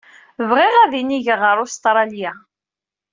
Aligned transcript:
Bɣiɣ 0.49 0.73
ad 0.83 0.93
inigeɣ 1.01 1.39
ɣer 1.43 1.57
Ustṛalya. 1.65 2.31